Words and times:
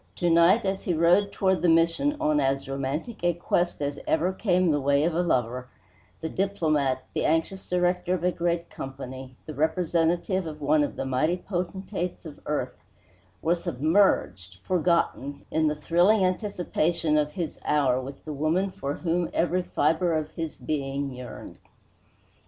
To 0.15 0.31
night, 0.31 0.65
as 0.65 0.83
he 0.85 0.95
rode 0.95 1.31
toward 1.31 1.61
the 1.61 1.69
Mission 1.69 2.17
on 2.19 2.39
as 2.39 2.67
romantic 2.67 3.23
a 3.23 3.35
quest 3.35 3.83
as 3.83 3.99
ever 4.07 4.33
came 4.33 4.71
the 4.71 4.81
way 4.81 5.03
of 5.03 5.13
a 5.13 5.21
lover, 5.21 5.67
the 6.21 6.27
diplomat, 6.27 7.03
the 7.13 7.23
anxious 7.23 7.67
director 7.69 8.15
of 8.15 8.23
a 8.23 8.31
great 8.31 8.71
Company, 8.71 9.35
the 9.45 9.53
representative 9.53 10.47
of 10.47 10.59
one 10.59 10.83
of 10.83 10.95
the 10.95 11.05
mighty 11.05 11.37
potentates 11.37 12.25
of 12.25 12.39
earth, 12.47 12.83
were 13.43 13.53
submerged, 13.53 14.57
forgotten, 14.63 15.45
in 15.51 15.67
the 15.67 15.75
thrilling 15.75 16.25
anticipation 16.25 17.15
of 17.15 17.33
his 17.33 17.59
hour 17.63 18.01
with 18.01 18.25
the 18.25 18.33
woman 18.33 18.71
for 18.71 18.95
whom 18.95 19.29
every 19.35 19.61
fiber 19.61 20.17
of 20.17 20.31
his 20.31 20.55
being 20.55 21.13
yearned. 21.13 21.59